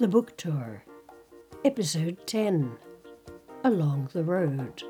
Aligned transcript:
The 0.00 0.08
Book 0.08 0.34
Tour, 0.38 0.82
Episode 1.62 2.26
10 2.26 2.72
Along 3.62 4.08
the 4.14 4.24
Road. 4.24 4.82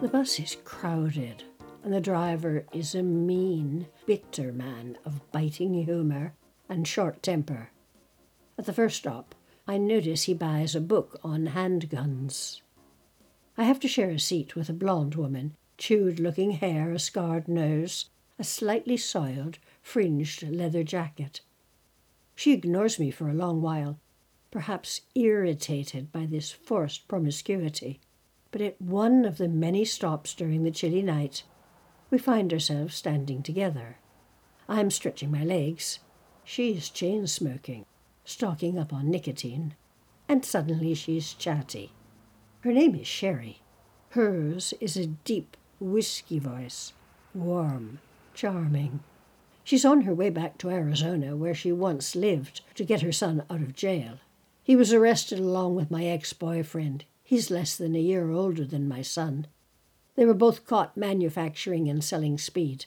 The 0.00 0.08
bus 0.10 0.40
is 0.40 0.56
crowded, 0.64 1.44
and 1.84 1.92
the 1.92 2.00
driver 2.00 2.64
is 2.72 2.94
a 2.94 3.02
mean, 3.02 3.88
bitter 4.06 4.50
man 4.50 4.96
of 5.04 5.30
biting 5.30 5.74
humour 5.74 6.32
and 6.70 6.88
short 6.88 7.22
temper. 7.22 7.68
At 8.56 8.64
the 8.64 8.72
first 8.72 8.96
stop, 8.96 9.34
I 9.68 9.76
notice 9.76 10.22
he 10.22 10.32
buys 10.32 10.74
a 10.74 10.80
book 10.80 11.20
on 11.22 11.48
handguns. 11.48 12.62
I 13.58 13.64
have 13.64 13.80
to 13.80 13.88
share 13.88 14.08
a 14.08 14.18
seat 14.18 14.56
with 14.56 14.70
a 14.70 14.72
blonde 14.72 15.16
woman, 15.16 15.54
chewed 15.78 16.20
looking 16.20 16.52
hair, 16.52 16.90
a 16.92 16.98
scarred 16.98 17.48
nose, 17.48 18.06
a 18.38 18.44
slightly 18.44 18.96
soiled, 18.96 19.58
fringed 19.82 20.42
leather 20.42 20.82
jacket. 20.82 21.40
She 22.34 22.52
ignores 22.52 22.98
me 22.98 23.10
for 23.10 23.28
a 23.28 23.34
long 23.34 23.62
while, 23.62 23.98
perhaps 24.50 25.02
irritated 25.14 26.12
by 26.12 26.26
this 26.26 26.50
forced 26.50 27.08
promiscuity. 27.08 28.00
But 28.50 28.60
at 28.60 28.80
one 28.80 29.24
of 29.24 29.38
the 29.38 29.48
many 29.48 29.84
stops 29.84 30.34
during 30.34 30.62
the 30.62 30.70
chilly 30.70 31.02
night, 31.02 31.42
we 32.10 32.18
find 32.18 32.52
ourselves 32.52 32.94
standing 32.94 33.42
together. 33.42 33.98
I'm 34.68 34.90
stretching 34.90 35.30
my 35.30 35.44
legs. 35.44 36.00
She's 36.44 36.90
chain 36.90 37.26
smoking, 37.26 37.86
stocking 38.24 38.78
up 38.78 38.92
on 38.92 39.10
nicotine, 39.10 39.74
and 40.28 40.44
suddenly 40.44 40.94
she's 40.94 41.32
chatty. 41.32 41.92
Her 42.60 42.72
name 42.72 42.94
is 42.94 43.06
Sherry. 43.06 43.62
Hers 44.10 44.74
is 44.80 44.96
a 44.96 45.06
deep 45.06 45.56
whisky 45.82 46.38
voice, 46.38 46.92
warm, 47.34 47.98
charming. 48.34 49.00
She's 49.64 49.84
on 49.84 50.02
her 50.02 50.14
way 50.14 50.30
back 50.30 50.58
to 50.58 50.70
Arizona, 50.70 51.36
where 51.36 51.54
she 51.54 51.72
once 51.72 52.16
lived, 52.16 52.60
to 52.76 52.84
get 52.84 53.02
her 53.02 53.12
son 53.12 53.44
out 53.50 53.60
of 53.60 53.74
jail. 53.74 54.18
He 54.62 54.76
was 54.76 54.92
arrested 54.92 55.38
along 55.38 55.74
with 55.74 55.90
my 55.90 56.04
ex 56.04 56.32
boyfriend. 56.32 57.04
He's 57.24 57.50
less 57.50 57.76
than 57.76 57.94
a 57.94 58.00
year 58.00 58.30
older 58.30 58.64
than 58.64 58.88
my 58.88 59.02
son. 59.02 59.46
They 60.14 60.24
were 60.26 60.34
both 60.34 60.66
caught 60.66 60.96
manufacturing 60.96 61.88
and 61.88 62.02
selling 62.02 62.38
speed. 62.38 62.86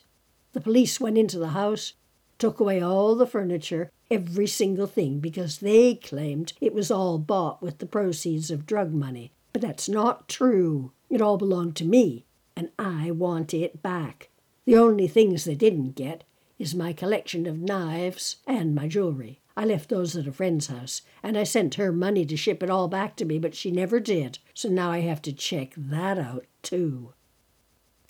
The 0.52 0.60
police 0.60 1.00
went 1.00 1.18
into 1.18 1.38
the 1.38 1.48
house, 1.48 1.94
took 2.38 2.60
away 2.60 2.80
all 2.80 3.14
the 3.14 3.26
furniture, 3.26 3.90
every 4.10 4.46
single 4.46 4.86
thing, 4.86 5.18
because 5.18 5.58
they 5.58 5.94
claimed 5.94 6.52
it 6.60 6.74
was 6.74 6.90
all 6.90 7.18
bought 7.18 7.62
with 7.62 7.78
the 7.78 7.86
proceeds 7.86 8.50
of 8.50 8.66
drug 8.66 8.92
money. 8.92 9.32
But 9.52 9.62
that's 9.62 9.88
not 9.88 10.28
true. 10.28 10.92
It 11.08 11.22
all 11.22 11.38
belonged 11.38 11.76
to 11.76 11.84
me, 11.84 12.25
and 12.56 12.70
I 12.78 13.10
want 13.10 13.52
it 13.52 13.82
back. 13.82 14.30
The 14.64 14.76
only 14.76 15.06
things 15.06 15.44
they 15.44 15.54
didn't 15.54 15.92
get 15.92 16.24
is 16.58 16.74
my 16.74 16.92
collection 16.92 17.46
of 17.46 17.58
knives 17.58 18.36
and 18.46 18.74
my 18.74 18.88
jewelry. 18.88 19.40
I 19.56 19.64
left 19.64 19.88
those 19.88 20.16
at 20.16 20.26
a 20.26 20.32
friend's 20.32 20.66
house, 20.66 21.02
and 21.22 21.36
I 21.38 21.44
sent 21.44 21.76
her 21.76 21.92
money 21.92 22.26
to 22.26 22.36
ship 22.36 22.62
it 22.62 22.70
all 22.70 22.88
back 22.88 23.16
to 23.16 23.24
me, 23.24 23.38
but 23.38 23.54
she 23.54 23.70
never 23.70 24.00
did, 24.00 24.38
so 24.52 24.68
now 24.68 24.90
I 24.90 25.00
have 25.00 25.22
to 25.22 25.32
check 25.32 25.74
that 25.76 26.18
out 26.18 26.46
too. 26.62 27.12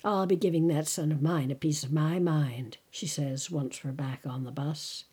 I'll 0.03 0.25
be 0.25 0.35
giving 0.35 0.67
that 0.67 0.87
son 0.87 1.11
of 1.11 1.21
mine 1.21 1.51
a 1.51 1.55
piece 1.55 1.83
of 1.83 1.91
my 1.91 2.19
mind, 2.19 2.77
she 2.89 3.07
says 3.07 3.51
once 3.51 3.83
we're 3.83 3.91
back 3.91 4.21
on 4.25 4.43
the 4.43 4.51
bus. 4.51 5.05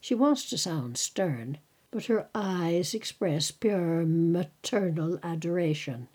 She 0.00 0.14
wants 0.14 0.48
to 0.50 0.58
sound 0.58 0.98
stern, 0.98 1.58
but 1.90 2.06
her 2.06 2.28
eyes 2.34 2.94
express 2.94 3.50
pure 3.50 4.04
maternal 4.04 5.18
adoration. 5.22 6.08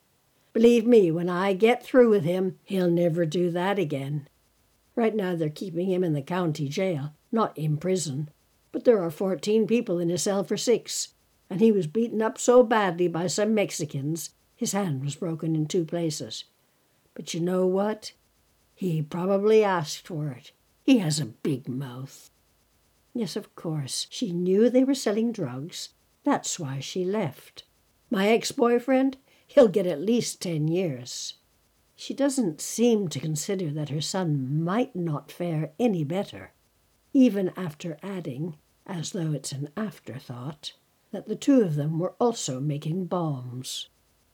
Believe 0.54 0.86
me, 0.86 1.12
when 1.12 1.30
I 1.30 1.54
get 1.54 1.84
through 1.84 2.10
with 2.10 2.24
him, 2.24 2.60
he'll 2.64 2.90
never 2.90 3.26
do 3.26 3.52
that 3.52 3.80
again. 3.80 4.28
Right 4.96 5.16
now 5.16 5.36
they're 5.36 5.50
keeping 5.50 5.90
him 5.90 6.04
in 6.04 6.14
the 6.14 6.22
county 6.22 6.68
jail, 6.68 7.14
not 7.32 7.58
in 7.58 7.78
prison, 7.78 8.30
but 8.72 8.84
there 8.84 9.02
are 9.02 9.12
fourteen 9.12 9.66
people 9.66 10.00
in 10.00 10.12
a 10.12 10.18
cell 10.18 10.44
for 10.44 10.58
six, 10.58 11.14
and 11.50 11.62
he 11.62 11.72
was 11.72 11.88
beaten 11.88 12.22
up 12.22 12.38
so 12.38 12.64
badly 12.64 13.08
by 13.08 13.28
some 13.28 13.54
Mexicans 13.54 14.32
his 14.62 14.74
hand 14.74 15.04
was 15.04 15.16
broken 15.16 15.56
in 15.56 15.66
two 15.66 15.84
places. 15.84 16.44
But 17.16 17.34
you 17.34 17.40
know 17.40 17.66
what? 17.66 18.12
He 18.76 19.02
probably 19.02 19.64
asked 19.64 20.06
for 20.06 20.28
it. 20.28 20.52
He 20.84 21.00
has 21.00 21.20
a 21.20 21.26
big 21.26 21.68
mouth. 21.68 22.30
Yes, 23.12 23.36
of 23.36 23.56
course, 23.56 24.06
she 24.12 24.32
knew 24.32 24.70
they 24.70 24.84
were 24.84 24.94
selling 24.94 25.32
drugs. 25.32 25.90
That's 26.24 26.60
why 26.60 26.80
she 26.80 27.04
left. 27.04 27.64
My 28.12 28.28
ex 28.28 28.52
boyfriend, 28.52 29.18
he'll 29.52 29.68
get 29.68 29.86
at 29.86 30.02
least 30.02 30.42
ten 30.42 30.68
years. 30.68 31.36
She 31.96 32.14
doesn't 32.14 32.62
seem 32.62 33.08
to 33.10 33.20
consider 33.20 33.70
that 33.72 33.90
her 33.90 34.02
son 34.02 34.64
might 34.64 34.96
not 34.96 35.32
fare 35.32 35.72
any 35.80 36.04
better 36.04 36.54
even 37.14 37.52
after 37.58 37.98
adding, 38.02 38.56
as 38.86 39.12
though 39.12 39.34
it's 39.34 39.52
an 39.52 39.70
afterthought, 39.76 40.74
that 41.12 41.28
the 41.28 41.36
two 41.36 41.62
of 41.62 41.76
them 41.76 42.00
were 42.00 42.16
also 42.20 42.60
making 42.60 43.06
bombs. 43.06 43.90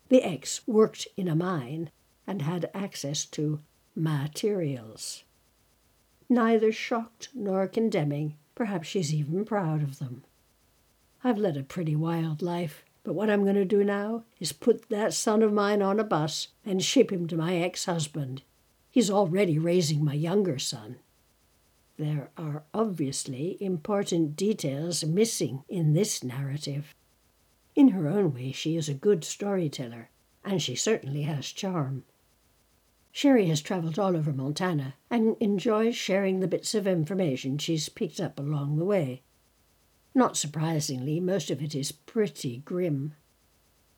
The 0.09 0.23
ex 0.23 0.61
worked 0.67 1.07
in 1.17 1.27
a 1.27 1.35
mine 1.35 1.89
and 2.25 2.43
had 2.43 2.69
access 2.73 3.25
to 3.25 3.61
materials. 3.95 5.23
Neither 6.29 6.71
shocked 6.71 7.29
nor 7.33 7.67
condemning, 7.67 8.35
perhaps 8.53 8.87
she's 8.87 9.13
even 9.13 9.43
proud 9.43 9.81
of 9.81 9.99
them. 9.99 10.23
I've 11.23 11.37
led 11.37 11.57
a 11.57 11.63
pretty 11.63 11.95
wild 11.95 12.41
life, 12.41 12.85
but 13.07 13.13
what 13.13 13.29
I'm 13.29 13.43
going 13.43 13.55
to 13.55 13.63
do 13.63 13.85
now 13.85 14.25
is 14.37 14.51
put 14.51 14.89
that 14.89 15.13
son 15.13 15.41
of 15.41 15.53
mine 15.53 15.81
on 15.81 15.97
a 15.97 16.03
bus 16.03 16.49
and 16.65 16.83
ship 16.83 17.09
him 17.09 17.25
to 17.27 17.37
my 17.37 17.55
ex 17.55 17.85
husband. 17.85 18.41
He's 18.89 19.09
already 19.09 19.57
raising 19.57 20.03
my 20.03 20.13
younger 20.13 20.59
son. 20.59 20.97
There 21.95 22.31
are 22.35 22.65
obviously 22.73 23.55
important 23.61 24.35
details 24.35 25.05
missing 25.05 25.63
in 25.69 25.93
this 25.93 26.21
narrative. 26.21 26.93
In 27.75 27.91
her 27.91 28.09
own 28.09 28.33
way, 28.33 28.51
she 28.51 28.75
is 28.75 28.89
a 28.89 28.93
good 28.93 29.23
storyteller, 29.23 30.09
and 30.43 30.61
she 30.61 30.75
certainly 30.75 31.21
has 31.21 31.45
charm. 31.45 32.03
Sherry 33.13 33.45
has 33.45 33.61
travelled 33.61 33.97
all 33.97 34.17
over 34.17 34.33
Montana 34.33 34.95
and 35.09 35.37
enjoys 35.39 35.95
sharing 35.95 36.41
the 36.41 36.47
bits 36.49 36.75
of 36.75 36.85
information 36.85 37.57
she's 37.57 37.87
picked 37.87 38.19
up 38.19 38.37
along 38.37 38.75
the 38.75 38.83
way. 38.83 39.21
Not 40.15 40.37
surprisingly, 40.37 41.19
most 41.19 41.51
of 41.51 41.61
it 41.61 41.75
is 41.75 41.91
pretty 41.91 42.59
grim. 42.59 43.13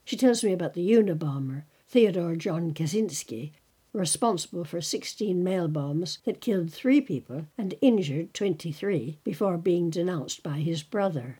She 0.03 0.17
tells 0.17 0.43
me 0.43 0.51
about 0.53 0.73
the 0.73 0.89
Unabomber, 0.91 1.63
Theodore 1.87 2.35
John 2.35 2.73
Kaczynski, 2.73 3.51
responsible 3.93 4.63
for 4.63 4.81
16 4.81 5.43
mail 5.43 5.67
bombs 5.67 6.19
that 6.25 6.41
killed 6.41 6.71
three 6.71 7.01
people 7.01 7.47
and 7.57 7.73
injured 7.81 8.33
23 8.33 9.19
before 9.23 9.57
being 9.57 9.89
denounced 9.89 10.43
by 10.43 10.59
his 10.59 10.83
brother. 10.83 11.39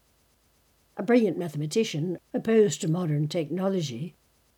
A 0.97 1.03
brilliant 1.03 1.37
mathematician 1.37 2.17
opposed 2.33 2.81
to 2.81 2.87
modern 2.87 3.27
technology, 3.27 4.15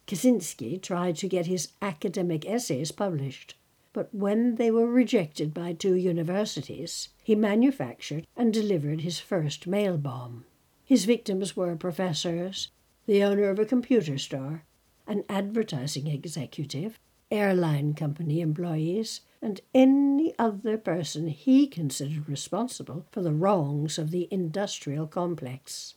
Kaczynski 0.08 0.82
tried 0.82 1.16
to 1.18 1.28
get 1.28 1.46
his 1.46 1.70
academic 1.82 2.46
essays 2.46 2.92
published. 2.92 3.56
But 3.94 4.14
when 4.14 4.56
they 4.56 4.72
were 4.72 4.88
rejected 4.88 5.54
by 5.54 5.74
two 5.74 5.96
universities, 5.96 7.10
he 7.32 7.36
manufactured 7.36 8.28
and 8.36 8.54
delivered 8.54 9.00
his 9.00 9.22
first 9.22 9.66
mail 9.66 9.98
bomb. 9.98 10.44
His 10.84 11.06
victims 11.06 11.56
were 11.56 11.78
professors, 11.78 12.72
the 13.06 13.24
owner 13.24 13.48
of 13.50 13.58
a 13.58 13.64
computer 13.64 14.18
store, 14.18 14.66
an 15.08 15.24
advertising 15.30 16.08
executive, 16.08 17.00
airline 17.32 17.94
company 17.94 18.42
employees, 18.42 19.22
and 19.42 19.62
any 19.74 20.34
other 20.38 20.78
person 20.78 21.28
he 21.28 21.68
considered 21.68 22.28
responsible 22.28 23.06
for 23.12 23.22
the 23.22 23.32
wrongs 23.32 23.98
of 23.98 24.12
the 24.12 24.28
industrial 24.30 25.08
complex. 25.08 25.94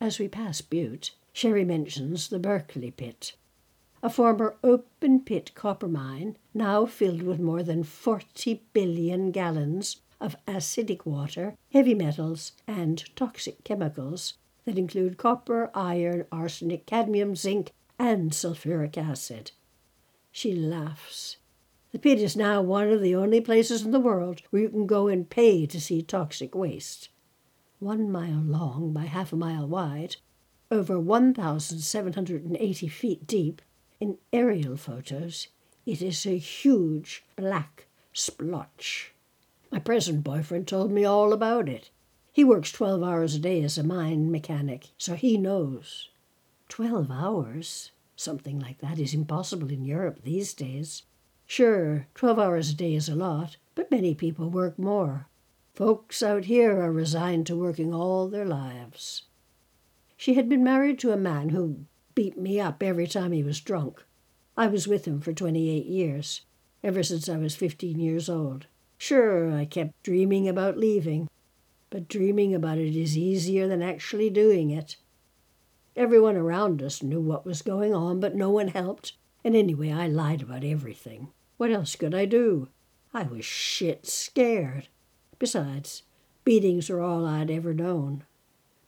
As 0.00 0.20
we 0.20 0.28
pass 0.28 0.60
Butte, 0.60 1.16
Sherry 1.32 1.64
mentions 1.64 2.28
the 2.28 2.38
Berkeley 2.38 2.92
Pit, 2.92 3.34
a 4.04 4.08
former 4.08 4.54
open 4.62 5.18
pit 5.18 5.50
copper 5.56 5.88
mine 5.88 6.36
now 6.54 6.86
filled 6.86 7.22
with 7.22 7.40
more 7.40 7.64
than 7.64 7.82
40 7.82 8.62
billion 8.72 9.32
gallons 9.32 9.96
of 10.22 10.36
acidic 10.46 11.04
water, 11.04 11.56
heavy 11.72 11.94
metals, 11.94 12.52
and 12.66 13.04
toxic 13.16 13.64
chemicals 13.64 14.34
that 14.64 14.78
include 14.78 15.18
copper, 15.18 15.70
iron, 15.74 16.24
arsenic, 16.30 16.86
cadmium, 16.86 17.34
zinc, 17.34 17.72
and 17.98 18.30
sulfuric 18.30 18.96
acid. 18.96 19.50
She 20.30 20.54
laughs. 20.54 21.36
The 21.90 21.98
pit 21.98 22.20
is 22.20 22.36
now 22.36 22.62
one 22.62 22.88
of 22.88 23.02
the 23.02 23.14
only 23.14 23.40
places 23.40 23.82
in 23.82 23.90
the 23.90 24.00
world 24.00 24.40
where 24.50 24.62
you 24.62 24.68
can 24.70 24.86
go 24.86 25.08
and 25.08 25.28
pay 25.28 25.66
to 25.66 25.80
see 25.80 26.00
toxic 26.00 26.54
waste. 26.54 27.10
One 27.80 28.10
mile 28.10 28.40
long 28.40 28.92
by 28.92 29.06
half 29.06 29.32
a 29.32 29.36
mile 29.36 29.66
wide, 29.66 30.16
over 30.70 30.98
1,780 30.98 32.88
feet 32.88 33.26
deep, 33.26 33.60
in 34.00 34.18
aerial 34.32 34.76
photos, 34.76 35.48
it 35.84 36.00
is 36.00 36.24
a 36.26 36.38
huge 36.38 37.24
black 37.36 37.86
splotch. 38.12 39.12
My 39.72 39.78
present 39.78 40.22
boyfriend 40.22 40.68
told 40.68 40.92
me 40.92 41.02
all 41.06 41.32
about 41.32 41.66
it. 41.66 41.88
He 42.30 42.44
works 42.44 42.70
12 42.72 43.02
hours 43.02 43.34
a 43.34 43.38
day 43.38 43.62
as 43.62 43.78
a 43.78 43.82
mine 43.82 44.30
mechanic, 44.30 44.90
so 44.98 45.14
he 45.14 45.38
knows. 45.38 46.10
12 46.68 47.10
hours? 47.10 47.90
Something 48.14 48.60
like 48.60 48.80
that 48.80 48.98
is 48.98 49.14
impossible 49.14 49.70
in 49.70 49.86
Europe 49.86 50.20
these 50.24 50.52
days. 50.52 51.04
Sure, 51.46 52.06
12 52.14 52.38
hours 52.38 52.70
a 52.70 52.74
day 52.74 52.94
is 52.94 53.08
a 53.08 53.14
lot, 53.14 53.56
but 53.74 53.90
many 53.90 54.14
people 54.14 54.50
work 54.50 54.78
more. 54.78 55.26
Folks 55.72 56.22
out 56.22 56.44
here 56.44 56.78
are 56.78 56.92
resigned 56.92 57.46
to 57.46 57.56
working 57.56 57.94
all 57.94 58.28
their 58.28 58.44
lives. 58.44 59.22
She 60.18 60.34
had 60.34 60.50
been 60.50 60.62
married 60.62 60.98
to 60.98 61.12
a 61.12 61.16
man 61.16 61.48
who 61.48 61.86
beat 62.14 62.36
me 62.36 62.60
up 62.60 62.82
every 62.82 63.06
time 63.06 63.32
he 63.32 63.42
was 63.42 63.58
drunk. 63.58 64.04
I 64.54 64.66
was 64.66 64.86
with 64.86 65.06
him 65.06 65.22
for 65.22 65.32
28 65.32 65.86
years, 65.86 66.42
ever 66.84 67.02
since 67.02 67.26
I 67.26 67.38
was 67.38 67.56
15 67.56 67.98
years 67.98 68.28
old. 68.28 68.66
Sure, 69.04 69.50
I 69.50 69.64
kept 69.64 70.00
dreaming 70.04 70.48
about 70.48 70.78
leaving, 70.78 71.28
but 71.90 72.06
dreaming 72.06 72.54
about 72.54 72.78
it 72.78 72.94
is 72.94 73.18
easier 73.18 73.66
than 73.66 73.82
actually 73.82 74.30
doing 74.30 74.70
it. 74.70 74.94
Everyone 75.96 76.36
around 76.36 76.80
us 76.80 77.02
knew 77.02 77.20
what 77.20 77.44
was 77.44 77.62
going 77.62 77.92
on, 77.92 78.20
but 78.20 78.36
no 78.36 78.48
one 78.48 78.68
helped, 78.68 79.14
and 79.42 79.56
anyway, 79.56 79.90
I 79.90 80.06
lied 80.06 80.40
about 80.40 80.62
everything. 80.62 81.32
What 81.56 81.72
else 81.72 81.96
could 81.96 82.14
I 82.14 82.26
do? 82.26 82.68
I 83.12 83.24
was 83.24 83.44
shit 83.44 84.06
scared. 84.06 84.86
Besides, 85.40 86.04
beatings 86.44 86.88
are 86.88 87.00
all 87.00 87.26
I'd 87.26 87.50
ever 87.50 87.74
known. 87.74 88.22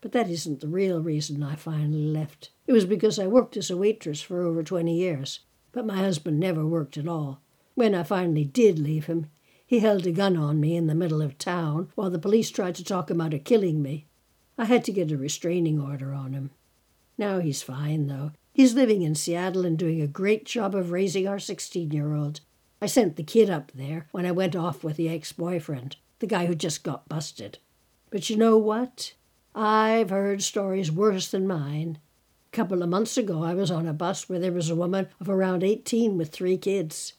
But 0.01 0.13
that 0.13 0.31
isn't 0.31 0.61
the 0.61 0.69
real 0.69 1.01
reason 1.03 1.43
I 1.43 1.57
finally 1.57 2.07
left. 2.07 2.51
It 2.69 2.73
was 2.73 2.85
because 2.85 3.19
I 3.19 3.27
worked 3.27 3.57
as 3.57 3.69
a 3.69 3.77
waitress 3.77 4.23
for 4.23 4.43
over 4.43 4.63
20 4.63 4.97
years, 4.97 5.41
but 5.73 5.85
my 5.85 5.97
husband 5.97 6.39
never 6.39 6.65
worked 6.65 6.97
at 6.97 7.09
all. 7.09 7.41
When 7.75 7.97
I 7.97 8.05
finally 8.05 8.45
did 8.45 8.79
leave 8.79 9.07
him, 9.07 9.27
he 9.75 9.81
held 9.81 10.07
a 10.07 10.13
gun 10.13 10.37
on 10.37 10.61
me 10.61 10.77
in 10.77 10.87
the 10.87 10.95
middle 10.95 11.21
of 11.21 11.37
town 11.37 11.89
while 11.97 12.09
the 12.09 12.17
police 12.17 12.49
tried 12.49 12.77
to 12.77 12.85
talk 12.85 13.11
him 13.11 13.21
out 13.21 13.35
of 13.35 13.43
killing 13.43 13.83
me. 13.83 14.07
I 14.57 14.67
had 14.67 14.85
to 14.85 14.93
get 14.93 15.11
a 15.11 15.19
restraining 15.19 15.81
order 15.81 16.13
on 16.13 16.33
him. 16.33 16.53
Now 17.19 17.41
he's 17.41 17.61
fine, 17.61 18.07
though. 18.07 18.31
He's 18.53 18.75
living 18.75 19.03
in 19.03 19.17
Seattle 19.17 19.67
and 19.67 19.77
doing 19.77 20.01
a 20.01 20.07
great 20.07 20.45
job 20.45 20.77
of 20.77 20.93
raising 20.93 21.27
our 21.27 21.41
16 21.41 21.91
year 21.91 22.15
old. 22.15 22.39
I 22.81 22.87
sent 22.87 23.17
the 23.17 23.25
kid 23.25 23.51
up 23.51 23.73
there 23.75 24.07
when 24.13 24.25
I 24.25 24.31
went 24.31 24.55
off 24.55 24.85
with 24.85 24.97
the 24.97 25.09
ex 25.09 25.33
boyfriend 25.33 25.97
the 26.21 26.29
guy 26.29 26.47
who 26.47 26.55
just 26.55 26.85
got 26.85 27.09
busted. 27.09 27.59
But 28.11 28.31
you 28.31 28.37
know 28.37 28.57
what? 28.57 29.15
I've 29.57 30.11
heard 30.11 30.41
stories 30.41 30.93
worse 30.93 31.29
than 31.29 31.49
mine. 31.49 31.99
A 32.47 32.57
couple 32.57 32.81
of 32.81 32.89
months 32.89 33.17
ago, 33.17 33.43
I 33.43 33.55
was 33.55 33.73
on 33.73 33.89
a 33.89 33.93
bus 33.93 34.29
where 34.29 34.39
there 34.39 34.53
was 34.53 34.71
a 34.71 34.77
woman 34.77 35.09
of 35.21 35.29
around 35.29 35.65
18 35.65 36.17
with 36.17 36.31
three 36.31 36.57
kids. 36.57 37.15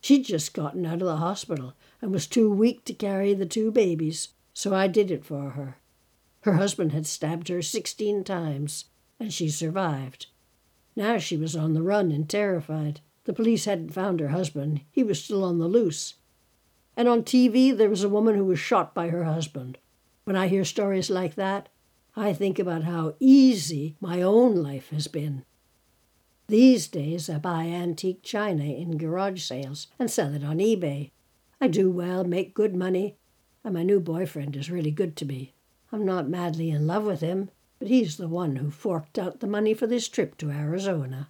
She'd 0.00 0.24
just 0.24 0.54
gotten 0.54 0.84
out 0.84 1.02
of 1.02 1.06
the 1.06 1.18
hospital 1.18 1.74
and 2.00 2.12
was 2.12 2.26
too 2.26 2.50
weak 2.50 2.84
to 2.86 2.94
carry 2.94 3.34
the 3.34 3.46
two 3.46 3.70
babies, 3.70 4.28
so 4.54 4.74
I 4.74 4.86
did 4.86 5.10
it 5.10 5.24
for 5.24 5.50
her. 5.50 5.78
Her 6.42 6.54
husband 6.54 6.92
had 6.92 7.06
stabbed 7.06 7.48
her 7.48 7.62
16 7.62 8.24
times, 8.24 8.86
and 9.18 9.32
she 9.32 9.48
survived. 9.48 10.26
Now 10.96 11.18
she 11.18 11.36
was 11.36 11.54
on 11.54 11.74
the 11.74 11.82
run 11.82 12.10
and 12.10 12.28
terrified. 12.28 13.00
The 13.24 13.32
police 13.32 13.66
hadn't 13.66 13.94
found 13.94 14.20
her 14.20 14.28
husband, 14.28 14.80
he 14.90 15.02
was 15.02 15.22
still 15.22 15.44
on 15.44 15.58
the 15.58 15.68
loose, 15.68 16.14
and 16.96 17.08
on 17.08 17.22
TV, 17.22 17.76
there 17.76 17.88
was 17.88 18.04
a 18.04 18.08
woman 18.08 18.34
who 18.34 18.44
was 18.44 18.58
shot 18.58 18.94
by 18.94 19.08
her 19.08 19.24
husband. 19.24 19.78
When 20.24 20.36
I 20.36 20.48
hear 20.48 20.64
stories 20.64 21.10
like 21.10 21.34
that, 21.36 21.68
I 22.16 22.32
think 22.32 22.58
about 22.58 22.84
how 22.84 23.14
easy 23.20 23.96
my 24.00 24.20
own 24.20 24.56
life 24.56 24.90
has 24.90 25.06
been. 25.06 25.44
These 26.48 26.88
days, 26.88 27.30
I 27.30 27.38
buy 27.38 27.64
antique 27.64 28.22
china 28.22 28.64
in 28.64 28.98
garage 28.98 29.42
sales 29.42 29.86
and 29.98 30.10
sell 30.10 30.34
it 30.34 30.44
on 30.44 30.58
eBay. 30.58 31.10
I 31.62 31.68
do 31.68 31.90
well, 31.90 32.24
make 32.24 32.54
good 32.54 32.74
money, 32.74 33.18
and 33.62 33.74
my 33.74 33.82
new 33.82 34.00
boyfriend 34.00 34.56
is 34.56 34.70
really 34.70 34.90
good 34.90 35.14
to 35.16 35.26
me. 35.26 35.52
I'm 35.92 36.06
not 36.06 36.28
madly 36.28 36.70
in 36.70 36.86
love 36.86 37.04
with 37.04 37.20
him, 37.20 37.50
but 37.78 37.88
he's 37.88 38.16
the 38.16 38.28
one 38.28 38.56
who 38.56 38.70
forked 38.70 39.18
out 39.18 39.40
the 39.40 39.46
money 39.46 39.74
for 39.74 39.86
this 39.86 40.08
trip 40.08 40.38
to 40.38 40.50
Arizona. 40.50 41.28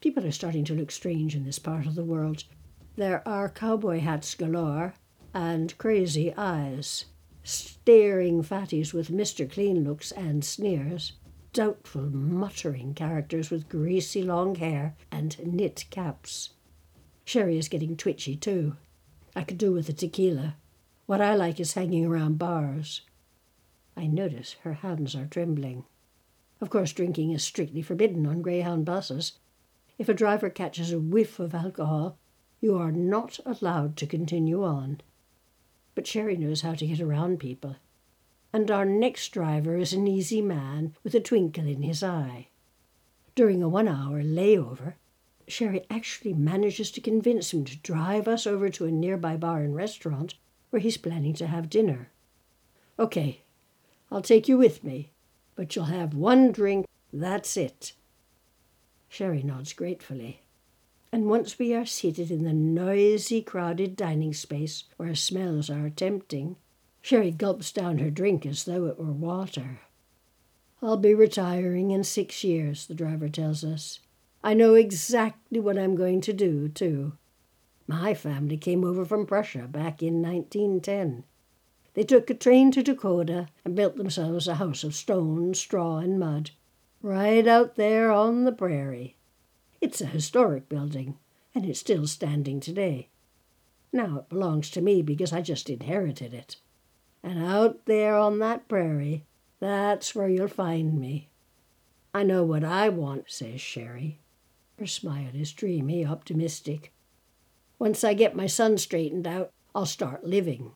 People 0.00 0.24
are 0.24 0.32
starting 0.32 0.64
to 0.64 0.74
look 0.74 0.90
strange 0.90 1.34
in 1.34 1.44
this 1.44 1.58
part 1.58 1.86
of 1.86 1.94
the 1.94 2.04
world. 2.04 2.44
There 2.96 3.26
are 3.28 3.50
cowboy 3.50 4.00
hats 4.00 4.34
galore 4.34 4.94
and 5.34 5.76
crazy 5.76 6.32
eyes, 6.36 7.06
staring 7.42 8.42
fatties 8.42 8.94
with 8.94 9.10
Mr. 9.10 9.50
Clean 9.50 9.84
looks 9.84 10.10
and 10.12 10.42
sneers, 10.42 11.12
doubtful, 11.52 12.08
muttering 12.10 12.94
characters 12.94 13.50
with 13.50 13.68
greasy 13.68 14.22
long 14.22 14.54
hair 14.54 14.96
and 15.10 15.38
knit 15.44 15.84
caps. 15.90 16.50
Sherry 17.26 17.58
is 17.58 17.68
getting 17.68 17.96
twitchy 17.96 18.36
too. 18.36 18.76
I 19.34 19.42
could 19.42 19.58
do 19.58 19.72
with 19.72 19.88
a 19.88 19.92
tequila. 19.92 20.54
What 21.06 21.20
I 21.20 21.34
like 21.34 21.58
is 21.58 21.72
hanging 21.72 22.06
around 22.06 22.38
bars. 22.38 23.00
I 23.96 24.06
notice 24.06 24.54
her 24.62 24.74
hands 24.74 25.16
are 25.16 25.26
trembling. 25.26 25.84
Of 26.60 26.70
course, 26.70 26.92
drinking 26.92 27.32
is 27.32 27.42
strictly 27.42 27.82
forbidden 27.82 28.28
on 28.28 28.42
Greyhound 28.42 28.84
buses. 28.84 29.32
If 29.98 30.08
a 30.08 30.14
driver 30.14 30.48
catches 30.50 30.92
a 30.92 31.00
whiff 31.00 31.40
of 31.40 31.52
alcohol, 31.52 32.16
you 32.60 32.76
are 32.76 32.92
not 32.92 33.40
allowed 33.44 33.96
to 33.96 34.06
continue 34.06 34.62
on. 34.62 35.00
But 35.96 36.06
Sherry 36.06 36.36
knows 36.36 36.60
how 36.60 36.74
to 36.74 36.86
get 36.86 37.00
around 37.00 37.40
people. 37.40 37.74
And 38.52 38.70
our 38.70 38.84
next 38.84 39.30
driver 39.30 39.76
is 39.76 39.92
an 39.92 40.06
easy 40.06 40.40
man 40.40 40.94
with 41.02 41.16
a 41.16 41.20
twinkle 41.20 41.66
in 41.66 41.82
his 41.82 42.04
eye. 42.04 42.50
During 43.34 43.64
a 43.64 43.68
one 43.68 43.88
hour 43.88 44.22
layover, 44.22 44.94
Sherry 45.48 45.84
actually 45.88 46.34
manages 46.34 46.90
to 46.92 47.00
convince 47.00 47.52
him 47.52 47.64
to 47.64 47.76
drive 47.78 48.26
us 48.26 48.46
over 48.46 48.68
to 48.70 48.86
a 48.86 48.90
nearby 48.90 49.36
bar 49.36 49.62
and 49.62 49.74
restaurant 49.74 50.34
where 50.70 50.80
he's 50.80 50.96
planning 50.96 51.34
to 51.34 51.46
have 51.46 51.70
dinner. 51.70 52.10
Okay, 52.98 53.42
I'll 54.10 54.22
take 54.22 54.48
you 54.48 54.58
with 54.58 54.82
me, 54.82 55.12
but 55.54 55.76
you'll 55.76 55.86
have 55.86 56.14
one 56.14 56.52
drink, 56.52 56.86
that's 57.12 57.56
it. 57.56 57.92
Sherry 59.08 59.42
nods 59.42 59.72
gratefully 59.72 60.42
and 61.16 61.30
once 61.30 61.58
we 61.58 61.72
are 61.72 61.86
seated 61.86 62.30
in 62.30 62.44
the 62.44 62.52
noisy, 62.52 63.40
crowded 63.40 63.96
dining 63.96 64.34
space 64.34 64.84
where 64.98 65.14
smells 65.14 65.70
are 65.70 65.88
tempting, 65.88 66.56
Sherry 67.00 67.30
gulps 67.30 67.72
down 67.72 67.98
her 67.98 68.10
drink 68.10 68.44
as 68.44 68.64
though 68.64 68.84
it 68.84 68.98
were 68.98 69.12
water. 69.12 69.80
I'll 70.82 70.98
be 70.98 71.14
retiring 71.14 71.90
in 71.90 72.04
six 72.04 72.44
years, 72.44 72.86
the 72.86 72.94
driver 72.94 73.30
tells 73.30 73.64
us. 73.64 74.00
I 74.42 74.54
know 74.54 74.74
exactly 74.74 75.60
what 75.60 75.78
I'm 75.78 75.96
going 75.96 76.20
to 76.22 76.32
do, 76.32 76.68
too. 76.68 77.14
My 77.88 78.14
family 78.14 78.56
came 78.56 78.84
over 78.84 79.04
from 79.04 79.26
Prussia 79.26 79.68
back 79.68 80.02
in 80.02 80.22
1910. 80.22 81.24
They 81.94 82.04
took 82.04 82.28
a 82.28 82.34
train 82.34 82.70
to 82.72 82.82
Dakota 82.82 83.48
and 83.64 83.74
built 83.74 83.96
themselves 83.96 84.46
a 84.46 84.56
house 84.56 84.84
of 84.84 84.94
stone, 84.94 85.54
straw, 85.54 85.98
and 85.98 86.18
mud, 86.18 86.50
right 87.00 87.46
out 87.46 87.76
there 87.76 88.10
on 88.10 88.44
the 88.44 88.52
prairie. 88.52 89.16
It's 89.80 90.00
a 90.00 90.06
historic 90.06 90.68
building, 90.68 91.16
and 91.54 91.64
it's 91.64 91.80
still 91.80 92.06
standing 92.06 92.60
today. 92.60 93.08
Now 93.92 94.18
it 94.18 94.28
belongs 94.28 94.68
to 94.70 94.82
me 94.82 95.00
because 95.00 95.32
I 95.32 95.40
just 95.40 95.70
inherited 95.70 96.34
it. 96.34 96.56
And 97.22 97.42
out 97.42 97.86
there 97.86 98.16
on 98.16 98.40
that 98.40 98.68
prairie, 98.68 99.24
that's 99.58 100.14
where 100.14 100.28
you'll 100.28 100.48
find 100.48 101.00
me. 101.00 101.30
I 102.12 102.22
know 102.22 102.44
what 102.44 102.64
I 102.64 102.88
want, 102.88 103.30
says 103.30 103.60
Sherry. 103.60 104.18
Her 104.78 104.86
smile 104.86 105.30
is 105.34 105.52
dreamy, 105.52 106.04
optimistic. 106.04 106.92
Once 107.78 108.04
I 108.04 108.14
get 108.14 108.36
my 108.36 108.46
son 108.46 108.76
straightened 108.76 109.26
out, 109.26 109.50
I'll 109.74 109.86
start 109.86 110.24
living. 110.24 110.72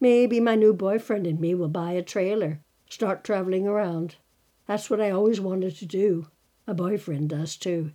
Maybe 0.00 0.40
my 0.40 0.54
new 0.54 0.72
boyfriend 0.72 1.26
and 1.26 1.38
me 1.38 1.54
will 1.54 1.68
buy 1.68 1.92
a 1.92 2.02
trailer, 2.02 2.60
start 2.88 3.24
traveling 3.24 3.66
around. 3.66 4.16
That's 4.66 4.88
what 4.88 5.00
I 5.00 5.10
always 5.10 5.40
wanted 5.40 5.76
to 5.76 5.86
do. 5.86 6.28
A 6.66 6.74
boyfriend 6.74 7.28
does 7.28 7.56
too. 7.56 7.92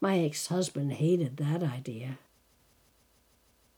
My 0.00 0.18
ex 0.18 0.46
husband 0.46 0.94
hated 0.94 1.36
that 1.36 1.62
idea. 1.62 2.18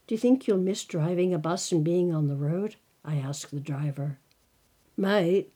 Do 0.06 0.14
you 0.14 0.18
think 0.18 0.46
you'll 0.46 0.58
miss 0.58 0.84
driving 0.84 1.34
a 1.34 1.38
bus 1.38 1.72
and 1.72 1.84
being 1.84 2.14
on 2.14 2.28
the 2.28 2.36
road? 2.36 2.76
I 3.04 3.16
asked 3.16 3.50
the 3.50 3.60
driver. 3.60 4.18
Might. 4.96 5.50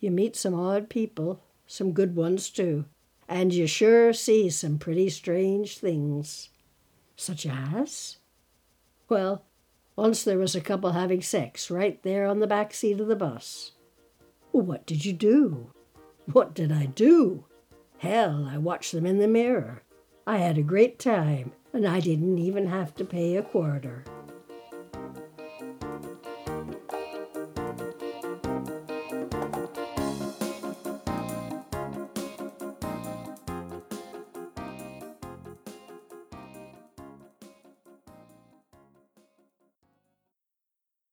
You 0.00 0.10
meet 0.10 0.34
some 0.36 0.54
odd 0.54 0.88
people, 0.88 1.42
some 1.66 1.92
good 1.92 2.16
ones 2.16 2.50
too, 2.50 2.86
and 3.32 3.54
you 3.54 3.66
sure 3.66 4.12
see 4.12 4.50
some 4.50 4.78
pretty 4.78 5.08
strange 5.08 5.78
things. 5.78 6.50
Such 7.16 7.46
as? 7.46 8.18
Well, 9.08 9.44
once 9.96 10.22
there 10.22 10.38
was 10.38 10.54
a 10.54 10.60
couple 10.60 10.92
having 10.92 11.22
sex 11.22 11.70
right 11.70 12.02
there 12.02 12.26
on 12.26 12.40
the 12.40 12.46
back 12.46 12.74
seat 12.74 13.00
of 13.00 13.08
the 13.08 13.16
bus. 13.16 13.72
What 14.50 14.84
did 14.84 15.06
you 15.06 15.14
do? 15.14 15.72
What 16.30 16.52
did 16.54 16.70
I 16.70 16.86
do? 16.86 17.46
Hell, 17.98 18.46
I 18.50 18.58
watched 18.58 18.92
them 18.92 19.06
in 19.06 19.18
the 19.18 19.28
mirror. 19.28 19.82
I 20.26 20.36
had 20.36 20.58
a 20.58 20.62
great 20.62 20.98
time, 20.98 21.52
and 21.72 21.86
I 21.86 22.00
didn't 22.00 22.38
even 22.38 22.66
have 22.66 22.94
to 22.96 23.04
pay 23.04 23.36
a 23.36 23.42
quarter. 23.42 24.04